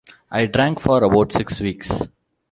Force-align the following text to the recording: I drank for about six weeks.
I 0.31 0.47
drank 0.47 0.79
for 0.79 1.03
about 1.03 1.31
six 1.31 1.59
weeks. 1.61 1.91